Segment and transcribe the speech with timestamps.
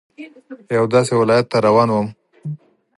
[0.75, 2.07] یوه داسې ولايت ته روان وم.